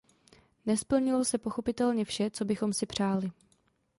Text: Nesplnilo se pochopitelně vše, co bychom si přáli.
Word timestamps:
Nesplnilo 0.65 1.23
se 1.25 1.37
pochopitelně 1.37 2.05
vše, 2.05 2.29
co 2.31 2.45
bychom 2.45 2.73
si 2.73 2.85
přáli. 2.85 3.31